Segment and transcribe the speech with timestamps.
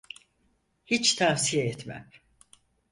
[0.85, 2.09] Hiç tavsiye etmem.